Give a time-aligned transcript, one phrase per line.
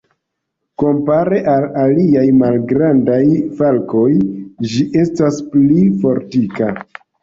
[0.83, 3.21] Kompare al aliaj malgrandaj
[3.63, 4.09] falkoj,
[4.75, 6.77] ĝi estas pli fortika.